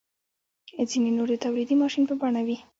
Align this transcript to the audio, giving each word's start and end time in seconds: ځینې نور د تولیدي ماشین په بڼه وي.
ځینې 0.89 1.09
نور 1.17 1.27
د 1.31 1.35
تولیدي 1.43 1.75
ماشین 1.81 2.03
په 2.07 2.13
بڼه 2.21 2.41
وي. 2.47 2.57